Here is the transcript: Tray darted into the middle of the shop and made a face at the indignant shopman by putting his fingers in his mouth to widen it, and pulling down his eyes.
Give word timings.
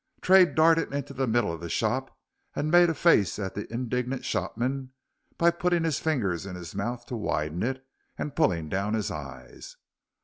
Tray 0.19 0.45
darted 0.45 0.91
into 0.91 1.13
the 1.13 1.27
middle 1.27 1.53
of 1.53 1.61
the 1.61 1.69
shop 1.69 2.17
and 2.55 2.71
made 2.71 2.89
a 2.89 2.95
face 2.95 3.37
at 3.37 3.53
the 3.53 3.71
indignant 3.71 4.25
shopman 4.25 4.93
by 5.37 5.51
putting 5.51 5.83
his 5.83 5.99
fingers 5.99 6.43
in 6.47 6.55
his 6.55 6.73
mouth 6.73 7.05
to 7.05 7.15
widen 7.15 7.61
it, 7.61 7.85
and 8.17 8.35
pulling 8.35 8.67
down 8.67 8.95
his 8.95 9.11
eyes. 9.11 9.75